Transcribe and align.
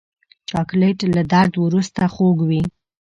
چاکلېټ 0.49 0.99
له 1.15 1.21
درد 1.33 1.53
وروسته 1.65 2.01
خوږ 2.13 2.37
وي. 2.49 2.61